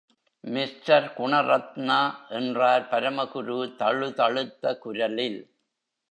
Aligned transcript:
Mister 0.43 1.13
Gunaratna, 1.17 1.97
என்றார் 2.29 2.87
பரமகுரு 2.91 3.75
தழுதழுத்த 3.75 4.77
குரலில். 4.77 5.39